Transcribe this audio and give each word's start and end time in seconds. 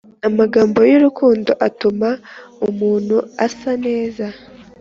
amagambo 0.27 0.79
y’urukundo 0.91 1.51
atuma 1.67 2.09
umuntu 2.69 3.15
asa 3.45 3.71
neza 3.85 4.25